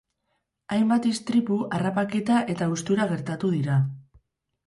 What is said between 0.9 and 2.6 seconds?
istripu, harrapaketa